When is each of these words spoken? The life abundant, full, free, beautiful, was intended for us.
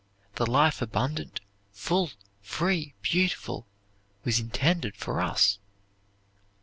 The 0.37 0.47
life 0.49 0.81
abundant, 0.81 1.41
full, 1.71 2.09
free, 2.41 2.95
beautiful, 3.03 3.67
was 4.23 4.39
intended 4.39 4.95
for 4.95 5.21
us. 5.21 5.59